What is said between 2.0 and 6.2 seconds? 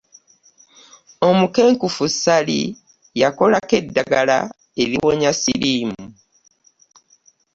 Ssali yakolako eddagala eriwonya ssiriimu.